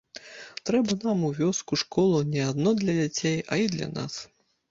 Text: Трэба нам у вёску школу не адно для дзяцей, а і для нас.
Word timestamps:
Трэба 0.67 0.95
нам 1.01 1.19
у 1.27 1.29
вёску 1.39 1.73
школу 1.81 2.23
не 2.35 2.41
адно 2.49 2.69
для 2.81 2.95
дзяцей, 3.01 3.37
а 3.53 3.59
і 3.65 3.71
для 3.77 3.87
нас. 3.97 4.13